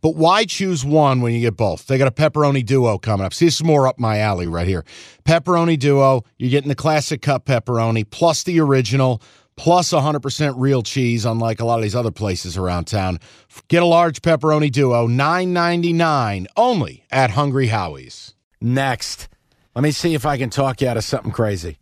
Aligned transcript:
But 0.00 0.16
why 0.16 0.44
choose 0.44 0.84
one 0.84 1.20
when 1.20 1.34
you 1.34 1.40
get 1.40 1.56
both? 1.56 1.86
They 1.86 1.98
got 1.98 2.08
a 2.08 2.12
pepperoni 2.12 2.64
duo 2.64 2.98
coming 2.98 3.26
up. 3.26 3.34
See, 3.34 3.46
this 3.46 3.56
is 3.56 3.64
more 3.64 3.86
up 3.86 3.98
my 3.98 4.18
alley 4.18 4.46
right 4.46 4.66
here. 4.66 4.84
Pepperoni 5.24 5.78
duo, 5.78 6.24
you're 6.38 6.50
getting 6.50 6.68
the 6.68 6.74
classic 6.74 7.22
cup 7.22 7.46
pepperoni 7.46 8.08
plus 8.08 8.42
the 8.44 8.60
original 8.60 9.22
plus 9.56 9.90
100% 9.90 10.54
real 10.56 10.82
cheese, 10.82 11.24
unlike 11.24 11.60
a 11.60 11.64
lot 11.64 11.78
of 11.78 11.82
these 11.82 11.96
other 11.96 12.12
places 12.12 12.56
around 12.56 12.86
town. 12.86 13.18
Get 13.66 13.82
a 13.82 13.86
large 13.86 14.22
pepperoni 14.22 14.70
duo, 14.70 15.08
$9.99 15.08 16.46
only 16.56 17.04
at 17.10 17.30
Hungry 17.30 17.66
Howie's. 17.66 18.34
Next, 18.60 19.28
let 19.74 19.82
me 19.82 19.90
see 19.90 20.14
if 20.14 20.24
I 20.24 20.38
can 20.38 20.48
talk 20.48 20.80
you 20.80 20.88
out 20.88 20.96
of 20.96 21.04
something 21.04 21.32
crazy. 21.32 21.78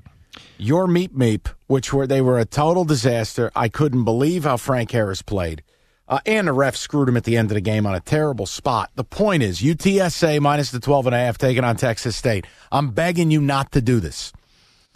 Your 0.59 0.87
Meep 0.87 1.11
Meep, 1.11 1.49
which 1.67 1.93
were 1.93 2.07
they 2.07 2.23
were 2.23 2.39
a 2.39 2.47
total 2.47 2.85
disaster. 2.85 3.51
I 3.55 3.69
couldn't 3.69 4.05
believe 4.05 4.45
how 4.45 4.57
Frank 4.57 4.91
Harris 4.91 5.23
played. 5.23 5.63
Uh, 6.09 6.21
and 6.25 6.47
the 6.47 6.53
ref 6.53 6.77
screwed 6.77 7.09
him 7.09 7.17
at 7.17 7.25
the 7.25 7.37
end 7.37 7.51
of 7.51 7.57
the 7.57 7.61
game 7.61 7.85
on 7.87 7.95
a 7.95 8.01
terrible 8.01 8.47
spot. 8.47 8.91
The 8.95 9.05
point 9.05 9.43
is, 9.43 9.61
UTSA 9.61 10.41
minus 10.41 10.71
the 10.71 10.79
12 10.79 11.07
and 11.07 11.15
a 11.15 11.19
half 11.19 11.37
taking 11.37 11.65
on 11.65 11.77
Texas 11.77 12.15
State. 12.17 12.47
I'm 12.71 12.91
begging 12.91 13.31
you 13.31 13.41
not 13.41 13.73
to 13.73 13.81
do 13.81 13.99
this. 13.99 14.33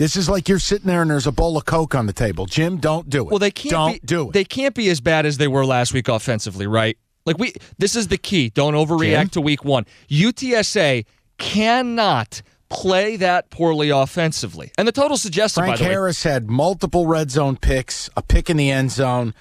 This 0.00 0.16
is 0.16 0.30
like 0.30 0.48
you're 0.48 0.58
sitting 0.58 0.86
there 0.86 1.02
and 1.02 1.10
there's 1.10 1.26
a 1.26 1.32
bowl 1.32 1.58
of 1.58 1.66
Coke 1.66 1.94
on 1.94 2.06
the 2.06 2.14
table. 2.14 2.46
Jim, 2.46 2.78
don't 2.78 3.10
do 3.10 3.22
it. 3.22 3.30
Well, 3.30 3.38
they 3.38 3.50
can't 3.50 3.70
don't 3.70 3.92
be, 3.92 4.06
do 4.06 4.28
it. 4.28 4.32
They 4.32 4.44
can't 4.44 4.74
be 4.74 4.88
as 4.88 5.00
bad 5.00 5.26
as 5.26 5.36
they 5.36 5.46
were 5.46 5.66
last 5.66 5.92
week 5.92 6.08
offensively, 6.08 6.66
right? 6.66 6.96
Like 7.26 7.36
we 7.36 7.52
this 7.76 7.94
is 7.94 8.08
the 8.08 8.16
key. 8.16 8.48
Don't 8.48 8.72
overreact 8.72 9.18
Jim? 9.18 9.28
to 9.28 9.40
week 9.42 9.62
1. 9.62 9.84
UTSA 10.08 11.04
cannot 11.36 12.40
play 12.70 13.16
that 13.16 13.50
poorly 13.50 13.90
offensively. 13.90 14.72
And 14.78 14.88
the 14.88 14.92
total 14.92 15.18
suggested 15.18 15.60
Frank 15.60 15.74
by 15.74 15.76
the 15.76 15.84
way. 15.84 15.90
Harris 15.90 16.22
had 16.22 16.48
multiple 16.48 17.06
red 17.06 17.30
zone 17.30 17.56
picks, 17.56 18.08
a 18.16 18.22
pick 18.22 18.48
in 18.48 18.56
the 18.56 18.70
end 18.70 18.92
zone. 18.92 19.34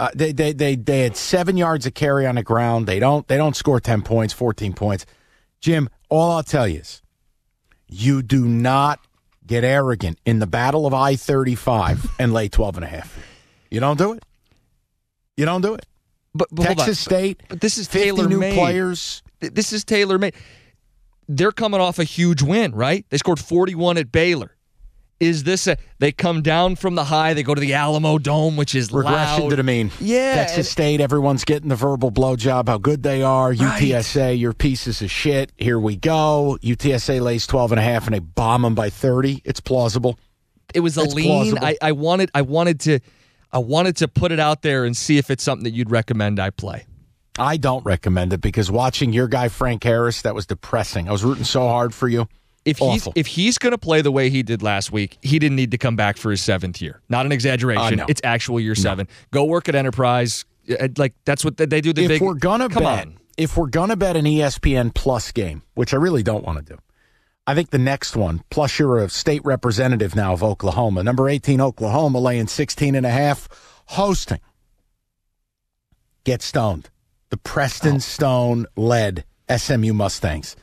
Uh, 0.00 0.08
they, 0.14 0.32
they 0.32 0.54
they 0.54 0.76
they 0.76 1.02
had 1.02 1.14
seven 1.14 1.58
yards 1.58 1.84
of 1.84 1.92
carry 1.92 2.26
on 2.26 2.36
the 2.36 2.42
ground. 2.42 2.86
They 2.86 2.98
don't 2.98 3.28
they 3.28 3.36
don't 3.36 3.54
score 3.54 3.80
ten 3.80 4.00
points, 4.00 4.32
fourteen 4.32 4.72
points. 4.72 5.04
Jim, 5.60 5.90
all 6.08 6.30
I'll 6.30 6.42
tell 6.42 6.66
you 6.66 6.80
is, 6.80 7.02
you 7.86 8.22
do 8.22 8.46
not 8.46 8.98
get 9.46 9.62
arrogant 9.62 10.18
in 10.24 10.38
the 10.38 10.46
battle 10.46 10.86
of 10.86 10.94
I 10.94 11.16
thirty 11.16 11.54
five 11.54 12.06
and 12.18 12.32
lay 12.32 12.48
12 12.48 12.76
and 12.78 12.84
a 12.84 12.88
half. 12.88 13.18
You 13.70 13.80
don't 13.80 13.98
do 13.98 14.14
it. 14.14 14.24
You 15.36 15.44
don't 15.44 15.60
do 15.60 15.74
it. 15.74 15.84
But, 16.34 16.48
but. 16.50 16.62
Texas 16.64 16.98
State, 16.98 17.42
But 17.48 17.60
this 17.60 17.76
is 17.76 17.86
50 17.86 18.04
tailor 18.04 18.28
new 18.28 18.38
made. 18.38 18.54
players. 18.54 19.22
This 19.40 19.72
is 19.72 19.84
Taylor 19.84 20.18
made. 20.18 20.34
They're 21.28 21.52
coming 21.52 21.80
off 21.80 21.98
a 21.98 22.04
huge 22.04 22.40
win, 22.40 22.72
right? 22.74 23.04
They 23.10 23.18
scored 23.18 23.38
41 23.38 23.98
at 23.98 24.10
Baylor. 24.10 24.56
Is 25.20 25.44
this 25.44 25.66
a 25.66 25.76
they 25.98 26.12
come 26.12 26.40
down 26.40 26.76
from 26.76 26.94
the 26.94 27.04
high, 27.04 27.34
they 27.34 27.42
go 27.42 27.54
to 27.54 27.60
the 27.60 27.72
Alamodome, 27.72 28.56
which 28.56 28.74
is 28.74 28.90
Regression 28.90 29.42
loud. 29.44 29.50
to 29.50 29.56
the 29.56 29.62
mean. 29.62 29.90
Yeah, 30.00 30.34
Texas 30.34 30.56
and- 30.56 30.66
State, 30.66 31.00
everyone's 31.02 31.44
getting 31.44 31.68
the 31.68 31.76
verbal 31.76 32.10
blowjob, 32.10 32.68
how 32.68 32.78
good 32.78 33.02
they 33.02 33.22
are. 33.22 33.50
Right. 33.50 33.82
UTSA, 33.82 34.38
your 34.40 34.54
pieces 34.54 35.02
of 35.02 35.10
shit. 35.10 35.52
Here 35.58 35.78
we 35.78 35.96
go. 35.96 36.58
UTSA 36.62 37.20
lays 37.20 37.46
12 37.46 37.72
and 37.72 37.78
a 37.78 37.82
half 37.82 38.06
and 38.06 38.14
they 38.14 38.18
bomb 38.20 38.62
them 38.62 38.74
by 38.74 38.88
30. 38.88 39.42
It's 39.44 39.60
plausible. 39.60 40.18
it 40.72 40.80
was 40.80 40.96
a 40.96 41.02
It's 41.02 41.14
lean. 41.14 41.58
I, 41.58 41.76
I 41.82 41.92
wanted 41.92 42.30
I 42.34 42.40
wanted 42.42 42.80
to 42.80 43.00
I 43.52 43.58
wanted 43.58 43.96
to 43.98 44.08
put 44.08 44.32
it 44.32 44.40
out 44.40 44.62
there 44.62 44.84
and 44.86 44.96
see 44.96 45.18
if 45.18 45.30
it's 45.30 45.42
something 45.42 45.64
that 45.64 45.74
you'd 45.74 45.90
recommend 45.90 46.40
I 46.40 46.48
play. 46.48 46.86
I 47.38 47.58
don't 47.58 47.84
recommend 47.84 48.32
it 48.32 48.40
because 48.40 48.70
watching 48.70 49.12
your 49.12 49.28
guy 49.28 49.48
Frank 49.48 49.84
Harris, 49.84 50.22
that 50.22 50.34
was 50.34 50.46
depressing. 50.46 51.08
I 51.08 51.12
was 51.12 51.24
rooting 51.24 51.44
so 51.44 51.60
hard 51.68 51.92
for 51.92 52.08
you. 52.08 52.26
If 52.64 52.78
he's 52.78 53.08
if 53.14 53.26
he's 53.26 53.56
going 53.58 53.70
to 53.72 53.78
play 53.78 54.02
the 54.02 54.12
way 54.12 54.28
he 54.28 54.42
did 54.42 54.62
last 54.62 54.92
week, 54.92 55.16
he 55.22 55.38
didn't 55.38 55.56
need 55.56 55.70
to 55.70 55.78
come 55.78 55.96
back 55.96 56.16
for 56.18 56.30
his 56.30 56.42
seventh 56.42 56.82
year. 56.82 57.00
Not 57.08 57.24
an 57.26 57.32
exaggeration. 57.32 58.00
Uh, 58.00 58.04
no. 58.04 58.06
It's 58.08 58.20
actual 58.22 58.60
year 58.60 58.74
seven. 58.74 59.08
Go 59.30 59.44
work 59.44 59.68
at 59.68 59.74
Enterprise. 59.74 60.44
Uh, 60.70 60.88
Like 60.98 61.14
that's 61.24 61.44
what 61.44 61.56
they 61.56 61.80
do. 61.80 61.92
The 61.94 62.02
if 62.04 62.08
big. 62.08 62.22
we're 62.22 62.34
gonna 62.34 62.68
come 62.68 62.82
bet, 62.82 63.06
on. 63.06 63.18
if 63.38 63.56
we're 63.56 63.66
gonna 63.68 63.96
bet 63.96 64.14
an 64.16 64.26
ESPN 64.26 64.92
Plus 64.94 65.32
game, 65.32 65.62
which 65.74 65.94
I 65.94 65.96
really 65.96 66.22
don't 66.22 66.44
want 66.44 66.58
to 66.64 66.74
do, 66.74 66.78
I 67.46 67.54
think 67.54 67.70
the 67.70 67.78
next 67.78 68.14
one. 68.14 68.42
Plus, 68.50 68.78
you're 68.78 68.98
a 68.98 69.08
state 69.08 69.40
representative 69.44 70.14
now 70.14 70.34
of 70.34 70.44
Oklahoma. 70.44 71.02
Number 71.02 71.28
18, 71.30 71.60
Oklahoma, 71.62 72.20
laying 72.20 72.46
16 72.46 72.94
and 72.94 73.06
a 73.06 73.10
half, 73.10 73.48
hosting. 73.86 74.38
Get 76.24 76.42
stoned. 76.42 76.90
The 77.30 77.38
Preston 77.38 77.96
Oh. 77.96 77.98
Stone 78.00 78.66
led 78.76 79.24
SMU 79.48 79.92
Mustangs. 79.94 80.54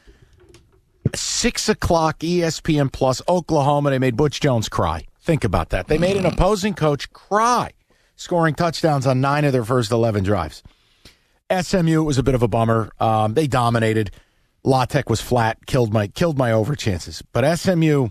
Six 1.16 1.70
o'clock 1.70 2.20
ESPN 2.20 2.92
Plus 2.92 3.22
Oklahoma. 3.28 3.90
They 3.90 4.00
made 4.00 4.16
Butch 4.16 4.40
Jones 4.40 4.70
cry. 4.70 5.06
Think 5.22 5.44
about 5.44 5.70
that. 5.70 5.88
They 5.88 5.98
made 5.98 6.18
an 6.18 6.26
opposing 6.26 6.74
coach 6.74 7.12
cry, 7.12 7.72
scoring 8.16 8.56
touchdowns 8.56 9.06
on 9.06 9.22
nine 9.22 9.46
of 9.46 9.54
their 9.54 9.66
first 9.66 9.92
eleven 9.92 10.24
drives. 10.24 10.64
SMU 11.52 12.04
was 12.04 12.18
a 12.18 12.24
bit 12.24 12.36
of 12.36 12.44
a 12.44 12.48
bummer. 12.48 12.92
Um, 13.00 13.34
they 13.34 13.48
dominated. 13.48 14.12
La 14.64 14.86
Tech 14.86 15.10
was 15.10 15.22
flat, 15.22 15.66
killed 15.66 15.94
my 15.94 16.08
killed 16.08 16.38
my 16.38 16.52
over 16.52 16.76
chances. 16.76 17.22
But 17.32 17.58
SMU 17.58 18.10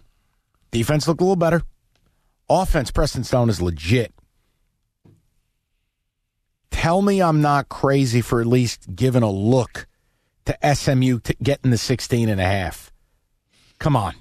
defense 0.71 1.07
looked 1.07 1.21
a 1.21 1.25
little 1.25 1.37
better. 1.37 1.63
Offense, 2.49 2.91
Preston 2.91 3.25
Stone 3.25 3.51
is 3.51 3.61
legit. 3.61 4.15
Tell 6.71 7.03
me 7.03 7.21
I'm 7.21 7.41
not 7.41 7.69
crazy 7.69 8.21
for 8.21 8.41
at 8.41 8.47
least 8.47 8.95
giving 8.95 9.23
a 9.23 9.31
look 9.31 9.87
to 10.47 10.75
SMU 10.75 11.21
to 11.21 11.35
getting 11.43 11.71
the 11.71 11.79
16 11.79 12.29
and 12.29 12.41
a 12.41 12.45
half. 12.45 12.93
Come 13.79 13.95
on. 13.97 14.15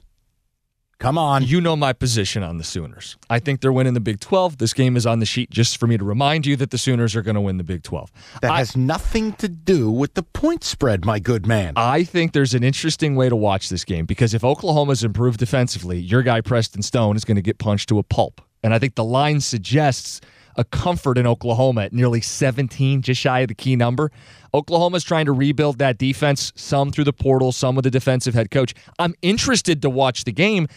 Come 0.98 1.18
on. 1.18 1.44
You 1.44 1.60
know 1.60 1.76
my 1.76 1.92
position 1.92 2.42
on 2.42 2.58
the 2.58 2.64
Sooners. 2.64 3.18
I 3.30 3.40
think 3.40 3.60
they're 3.60 3.74
winning 3.74 3.94
the 3.96 4.00
Big 4.00 4.22
12. 4.22 4.58
This 4.60 4.74
game 4.74 4.96
is 4.96 5.06
on 5.06 5.20
the 5.20 5.26
sheet 5.26 5.50
just 5.50 5.78
for 5.78 5.88
me 5.88 5.98
to 5.98 6.06
remind 6.06 6.46
you 6.46 6.56
that 6.56 6.72
the 6.72 6.78
Sooners 6.78 7.18
are 7.18 7.22
going 7.22 7.36
to 7.36 7.42
win 7.42 7.58
the 7.58 7.66
Big 7.66 7.84
12. 7.84 8.12
That 8.42 8.52
I- 8.52 8.58
has 8.60 8.78
nothing 8.78 9.34
to 9.34 9.50
do 9.50 9.92
with 9.92 10.14
the 10.14 10.24
point 10.24 10.64
spread, 10.64 11.06
my 11.06 11.20
good 11.20 11.46
man. 11.46 11.74
I 11.76 12.06
think 12.06 12.32
there's 12.32 12.54
an 12.54 12.64
interesting 12.64 13.16
way 13.16 13.28
to 13.28 13.36
watch 13.36 13.68
this 13.68 13.84
game 13.84 14.06
because 14.06 14.34
if 14.34 14.44
Oklahoma's 14.44 15.04
improved 15.04 15.38
defensively, 15.40 16.00
your 16.00 16.24
guy 16.24 16.40
Preston 16.40 16.82
Stone 16.82 17.18
is 17.18 17.26
going 17.26 17.36
to 17.36 17.42
get 17.42 17.58
punched 17.58 17.90
to 17.90 18.00
a 18.00 18.04
pulp. 18.04 18.42
And 18.64 18.74
I 18.74 18.80
think 18.80 18.96
the 18.96 19.04
line 19.04 19.42
suggests 19.42 20.22
a 20.56 20.64
comfort 20.64 21.18
in 21.18 21.28
Oklahoma 21.28 21.84
at 21.84 21.94
nearly 21.94 22.22
17, 22.22 23.02
just 23.02 23.20
shy 23.20 23.42
of 23.42 23.48
the 23.48 23.56
key 23.56 23.76
number. 23.76 24.12
Oklahoma's 24.54 25.04
trying 25.04 25.26
to 25.26 25.32
rebuild 25.32 25.80
that 25.80 25.98
defense, 25.98 26.54
some 26.56 26.92
through 26.92 27.04
the 27.04 27.14
portal, 27.14 27.52
some 27.52 27.76
with 27.76 27.84
the 27.84 27.92
defensive 27.92 28.34
head 28.34 28.52
coach. 28.52 28.74
I'm 29.00 29.16
interested 29.22 29.82
to 29.82 29.90
watch 29.90 30.24
the 30.24 30.32
game. 30.32 30.68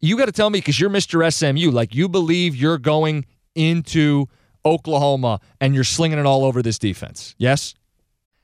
You 0.00 0.16
got 0.16 0.26
to 0.26 0.32
tell 0.32 0.50
me 0.50 0.58
because 0.58 0.78
you're 0.78 0.90
Mr. 0.90 1.32
SMU, 1.32 1.70
like 1.70 1.94
you 1.94 2.08
believe 2.08 2.54
you're 2.54 2.78
going 2.78 3.26
into 3.54 4.26
Oklahoma 4.64 5.40
and 5.60 5.74
you're 5.74 5.84
slinging 5.84 6.18
it 6.18 6.26
all 6.26 6.44
over 6.44 6.62
this 6.62 6.78
defense. 6.78 7.34
Yes? 7.38 7.74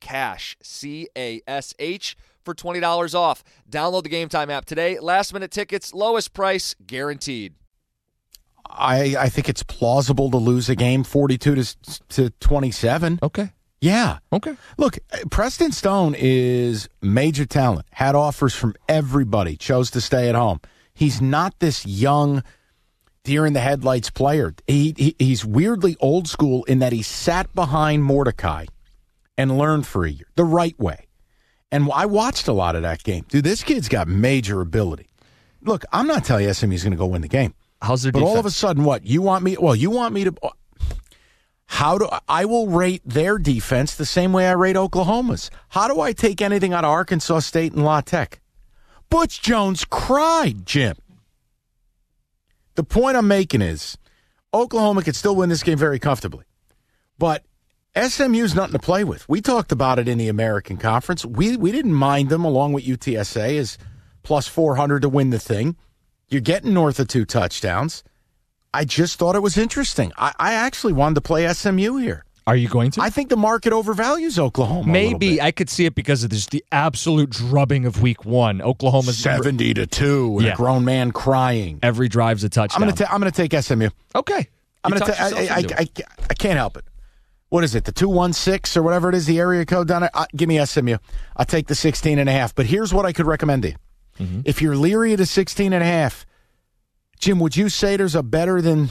CASH, 0.00 0.56
C 0.62 1.08
A 1.16 1.40
S 1.46 1.74
H, 1.78 2.16
for 2.44 2.54
$20 2.54 3.14
off. 3.14 3.44
Download 3.70 4.02
the 4.02 4.08
Gametime 4.08 4.50
app 4.50 4.64
today. 4.64 4.98
Last 4.98 5.32
minute 5.32 5.50
tickets, 5.50 5.92
lowest 5.92 6.32
price 6.32 6.74
guaranteed. 6.86 7.54
I, 8.70 9.16
I 9.18 9.28
think 9.28 9.48
it's 9.48 9.62
plausible 9.62 10.30
to 10.30 10.36
lose 10.36 10.68
a 10.68 10.76
game 10.76 11.04
42 11.04 11.54
to, 11.54 11.76
to 12.08 12.30
27. 12.30 13.18
Okay. 13.22 13.50
Yeah. 13.80 14.18
Okay. 14.32 14.56
Look, 14.76 14.98
Preston 15.30 15.72
Stone 15.72 16.14
is 16.18 16.88
major 17.00 17.46
talent. 17.46 17.86
Had 17.90 18.14
offers 18.14 18.54
from 18.54 18.74
everybody. 18.88 19.56
Chose 19.56 19.90
to 19.92 20.00
stay 20.00 20.28
at 20.28 20.34
home. 20.34 20.60
He's 20.92 21.20
not 21.20 21.58
this 21.60 21.86
young 21.86 22.42
deer 23.22 23.46
in 23.46 23.52
the 23.52 23.60
headlights 23.60 24.10
player. 24.10 24.54
He, 24.66 24.94
he 24.96 25.14
he's 25.18 25.44
weirdly 25.44 25.96
old 26.00 26.28
school 26.28 26.64
in 26.64 26.80
that 26.80 26.92
he 26.92 27.02
sat 27.02 27.54
behind 27.54 28.02
Mordecai 28.02 28.66
and 29.38 29.56
learn 29.56 29.82
for 29.84 30.04
a 30.04 30.10
year 30.10 30.26
the 30.34 30.44
right 30.44 30.78
way. 30.78 31.06
And 31.72 31.88
I 31.94 32.06
watched 32.06 32.48
a 32.48 32.52
lot 32.52 32.76
of 32.76 32.82
that 32.82 33.02
game. 33.02 33.24
Dude, 33.28 33.44
this 33.44 33.62
kid's 33.62 33.88
got 33.88 34.08
major 34.08 34.60
ability. 34.60 35.06
Look, 35.62 35.84
I'm 35.92 36.06
not 36.06 36.24
telling 36.24 36.44
you 36.44 36.52
SMU's 36.52 36.82
going 36.82 36.92
to 36.92 36.98
go 36.98 37.06
win 37.06 37.22
the 37.22 37.28
game. 37.28 37.54
How's 37.80 38.02
their 38.02 38.12
But 38.12 38.20
defense? 38.20 38.34
all 38.34 38.40
of 38.40 38.46
a 38.46 38.50
sudden, 38.50 38.84
what 38.84 39.06
you 39.06 39.22
want 39.22 39.44
me? 39.44 39.56
Well, 39.58 39.74
you 39.74 39.90
want 39.90 40.12
me 40.14 40.24
to? 40.24 40.34
How 41.66 41.98
do 41.98 42.08
I 42.28 42.44
will 42.46 42.68
rate 42.68 43.02
their 43.04 43.38
defense 43.38 43.94
the 43.94 44.06
same 44.06 44.32
way 44.32 44.48
I 44.48 44.52
rate 44.52 44.76
Oklahoma's? 44.76 45.50
How 45.68 45.86
do 45.86 46.00
I 46.00 46.12
take 46.12 46.40
anything 46.40 46.72
out 46.72 46.84
of 46.84 46.90
Arkansas 46.90 47.40
State 47.40 47.72
and 47.74 47.84
La 47.84 48.00
Tech? 48.00 48.40
Butch 49.10 49.42
Jones 49.42 49.84
cried, 49.84 50.64
Jim. 50.64 50.96
The 52.74 52.84
point 52.84 53.16
I'm 53.16 53.28
making 53.28 53.60
is 53.62 53.98
Oklahoma 54.54 55.02
could 55.02 55.16
still 55.16 55.36
win 55.36 55.50
this 55.50 55.62
game 55.62 55.76
very 55.78 55.98
comfortably, 55.98 56.44
but 57.18 57.44
SMU's 57.96 58.54
nothing 58.54 58.72
to 58.72 58.78
play 58.78 59.02
with. 59.04 59.28
We 59.28 59.40
talked 59.40 59.72
about 59.72 59.98
it 59.98 60.08
in 60.08 60.18
the 60.18 60.28
American 60.28 60.76
Conference. 60.76 61.24
We 61.24 61.56
we 61.56 61.72
didn't 61.72 61.94
mind 61.94 62.28
them 62.28 62.44
along 62.44 62.72
with 62.72 62.84
UTSA 62.84 63.58
as 63.58 63.78
plus 64.22 64.46
400 64.46 65.02
to 65.02 65.08
win 65.08 65.30
the 65.30 65.38
thing. 65.38 65.76
You're 66.28 66.40
getting 66.42 66.74
north 66.74 67.00
of 67.00 67.08
two 67.08 67.24
touchdowns. 67.24 68.04
I 68.74 68.84
just 68.84 69.18
thought 69.18 69.34
it 69.34 69.40
was 69.42 69.56
interesting. 69.56 70.12
I, 70.18 70.32
I 70.38 70.52
actually 70.52 70.92
wanted 70.92 71.14
to 71.16 71.20
play 71.22 71.50
SMU 71.52 71.96
here. 71.96 72.24
Are 72.46 72.54
you 72.56 72.68
going 72.68 72.90
to? 72.92 73.00
I 73.02 73.10
think 73.10 73.28
the 73.30 73.36
market 73.36 73.72
overvalues 73.72 74.38
Oklahoma. 74.38 74.90
Maybe. 74.90 75.40
I 75.40 75.50
could 75.50 75.68
see 75.68 75.84
it 75.86 75.94
because 75.94 76.24
of 76.24 76.30
this 76.30 76.46
the 76.46 76.64
absolute 76.72 77.30
drubbing 77.30 77.84
of 77.84 78.00
week 78.00 78.24
one. 78.24 78.62
Oklahoma's 78.62 79.18
seventy 79.18 79.74
to 79.74 79.86
two, 79.86 80.36
and 80.38 80.46
Yeah. 80.46 80.52
a 80.52 80.56
grown 80.56 80.84
man 80.84 81.10
crying. 81.12 81.78
every 81.82 82.08
drive's 82.08 82.44
a 82.44 82.46
I'm 82.46 82.50
touchdown. 82.50 82.80
gonna 82.80 82.92
ta- 82.92 83.08
I'm 83.10 83.20
gonna 83.20 83.32
take 83.32 83.52
SMU. 83.52 83.88
okay. 84.14 84.48
I'm 84.84 84.92
gonna. 84.92 85.04
talked 85.04 85.18
ta- 85.18 85.30
I, 85.34 85.42
I. 85.50 85.64
I, 85.82 85.88
I 86.30 86.34
can't 86.34 86.56
help 86.56 86.76
it. 86.78 86.84
What 87.50 87.64
is 87.64 87.74
it? 87.74 87.84
The 87.84 87.92
two 87.92 88.08
one 88.08 88.32
six 88.32 88.76
or 88.76 88.82
whatever 88.82 89.08
it 89.08 89.14
is, 89.14 89.26
the 89.26 89.38
area 89.38 89.64
code 89.64 89.88
down 89.88 90.02
there. 90.02 90.10
Uh, 90.12 90.26
give 90.36 90.48
me 90.48 90.64
SMU. 90.64 90.96
I'll 91.36 91.46
take 91.46 91.66
the 91.66 91.74
16 91.74 92.18
and 92.18 92.28
a 92.28 92.32
half. 92.32 92.54
But 92.54 92.66
here's 92.66 92.92
what 92.92 93.06
I 93.06 93.12
could 93.12 93.26
recommend 93.26 93.62
to 93.62 93.70
you. 93.70 93.76
Mm-hmm. 94.20 94.40
If 94.44 94.60
you're 94.60 94.76
leery 94.76 95.12
of 95.12 95.18
the 95.18 95.26
16 95.26 95.72
and 95.72 95.82
a 95.82 95.86
half, 95.86 96.26
Jim, 97.18 97.38
would 97.40 97.56
you 97.56 97.68
say 97.68 97.96
there's 97.96 98.14
a 98.14 98.22
better 98.22 98.60
than 98.60 98.90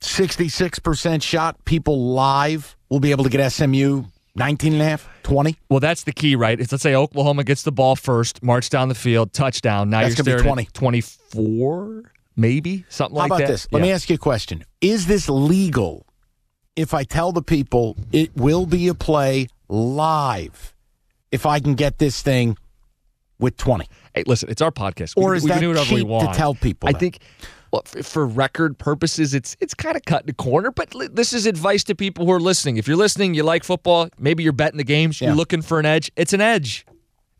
66% 0.00 1.22
shot 1.22 1.64
people 1.64 2.12
live 2.12 2.76
will 2.88 3.00
be 3.00 3.10
able 3.10 3.24
to 3.24 3.30
get 3.30 3.50
SMU 3.50 4.04
19 4.34 4.74
and 4.74 4.82
a 4.82 4.84
half, 4.84 5.08
20? 5.22 5.56
Well, 5.70 5.80
that's 5.80 6.04
the 6.04 6.12
key, 6.12 6.36
right? 6.36 6.58
It's 6.60 6.72
let's 6.72 6.82
say 6.82 6.94
Oklahoma 6.94 7.44
gets 7.44 7.62
the 7.62 7.72
ball 7.72 7.96
first, 7.96 8.42
march 8.42 8.68
down 8.68 8.88
the 8.88 8.94
field, 8.94 9.32
touchdown. 9.32 9.90
Now 9.90 10.02
That's 10.02 10.16
you're 10.18 10.24
staring 10.24 10.44
20. 10.44 10.62
at 10.62 10.74
24, 10.74 12.12
maybe 12.36 12.84
something 12.88 13.16
How 13.16 13.22
like 13.22 13.28
that. 13.30 13.34
How 13.34 13.38
about 13.38 13.48
this? 13.48 13.68
Let 13.72 13.82
me 13.82 13.92
ask 13.92 14.10
you 14.10 14.16
a 14.16 14.18
question. 14.18 14.64
Is 14.80 15.06
this 15.06 15.28
legal 15.28 16.06
if 16.76 16.94
I 16.94 17.04
tell 17.04 17.32
the 17.32 17.42
people 17.42 17.96
it 18.12 18.36
will 18.36 18.66
be 18.66 18.88
a 18.88 18.94
play 18.94 19.48
live 19.68 20.74
if 21.32 21.46
I 21.46 21.58
can 21.58 21.74
get 21.74 21.98
this 21.98 22.22
thing 22.22 22.56
with 23.38 23.56
20? 23.56 23.86
Hey, 24.14 24.24
listen, 24.26 24.48
it's 24.50 24.62
our 24.62 24.70
podcast. 24.70 25.14
Or 25.16 25.30
we, 25.30 25.36
is 25.38 25.42
we 25.44 25.50
that 25.50 25.60
do 25.60 25.68
whatever 25.68 25.94
we 25.94 26.02
cheap 26.02 26.20
to 26.20 26.32
tell 26.34 26.54
people 26.54 26.88
I 26.88 26.92
that? 26.92 26.98
think. 26.98 27.18
Well, 27.72 27.82
for, 27.82 28.26
record 28.26 28.78
purposes, 28.78 29.34
it's 29.34 29.56
it's 29.60 29.74
kind 29.74 29.96
of 29.96 30.04
cutting 30.04 30.28
the 30.28 30.32
corner. 30.32 30.70
But 30.70 30.94
li- 30.94 31.08
this 31.12 31.32
is 31.32 31.46
advice 31.46 31.82
to 31.84 31.94
people 31.94 32.24
who 32.24 32.32
are 32.32 32.40
listening. 32.40 32.76
If 32.76 32.86
you're 32.86 32.96
listening, 32.96 33.34
you 33.34 33.42
like 33.42 33.64
football. 33.64 34.08
Maybe 34.18 34.44
you're 34.44 34.52
betting 34.52 34.78
the 34.78 34.84
games. 34.84 35.20
Yeah. 35.20 35.28
You're 35.28 35.36
looking 35.36 35.62
for 35.62 35.80
an 35.80 35.84
edge. 35.84 36.10
It's 36.16 36.32
an 36.32 36.40
edge. 36.40 36.86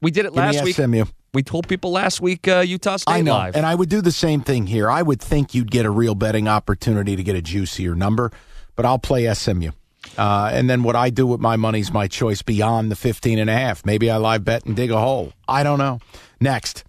We 0.03 0.11
did 0.11 0.27
it 0.27 0.35
Give 0.35 0.37
last 0.37 0.65
week. 0.65 0.77
SMU. 0.77 1.05
We 1.33 1.43
told 1.43 1.69
people 1.69 1.91
last 1.91 2.21
week 2.21 2.49
uh, 2.49 2.61
Utah 2.61 2.97
State 2.97 3.13
I 3.13 3.21
know. 3.21 3.33
live. 3.33 3.57
And 3.57 3.67
I 3.67 3.75
would 3.75 3.89
do 3.89 4.01
the 4.01 4.13
same 4.13 4.41
thing 4.41 4.67
here. 4.67 4.91
I 4.91 5.03
would 5.03 5.21
think 5.21 5.55
you'd 5.55 5.71
get 5.71 5.87
a 5.87 5.91
real 5.91 6.15
betting 6.15 6.49
opportunity 6.49 7.15
to 7.15 7.23
get 7.23 7.37
a 7.37 7.43
juicier 7.43 7.95
number, 7.95 8.33
but 8.77 8.85
I'll 8.87 8.99
play 8.99 9.33
SMU. 9.33 9.71
Uh, 10.17 10.51
and 10.53 10.71
then 10.71 10.83
what 10.83 10.95
I 10.95 11.11
do 11.11 11.27
with 11.27 11.41
my 11.41 11.57
money's 11.57 11.93
my 11.93 12.07
choice 12.07 12.43
beyond 12.43 12.91
the 12.91 12.97
15 12.97 13.39
and 13.39 13.51
a 13.51 13.53
half. 13.53 13.85
Maybe 13.85 14.11
I 14.11 14.19
live 14.19 14.45
bet 14.45 14.65
and 14.65 14.77
dig 14.77 14.91
a 14.91 14.99
hole. 14.99 15.33
I 15.49 15.63
don't 15.63 15.79
know. 15.79 16.01
Next. 16.41 16.85